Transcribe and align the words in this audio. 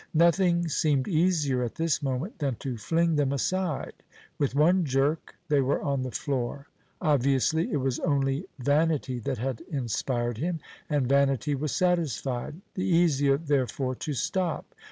Nothing 0.15 0.67
seemed 0.67 1.07
easier 1.07 1.61
at 1.61 1.75
this 1.75 2.01
moment 2.01 2.39
than 2.39 2.55
to 2.55 2.75
fling 2.75 3.17
them 3.17 3.31
aside; 3.31 3.93
with 4.39 4.55
one 4.55 4.83
jerk 4.83 5.35
they 5.47 5.61
were 5.61 5.79
on 5.79 6.01
the 6.01 6.09
floor. 6.09 6.65
Obviously 6.99 7.71
it 7.71 7.77
was 7.77 7.99
only 7.99 8.47
vanity 8.57 9.19
that 9.19 9.37
had 9.37 9.61
inspired 9.69 10.39
him, 10.39 10.59
and 10.89 11.05
vanity 11.07 11.53
was 11.53 11.71
satisfied: 11.71 12.55
the 12.73 12.83
easier, 12.83 13.37
therefore, 13.37 13.93
to 13.93 14.13
stop. 14.13 14.73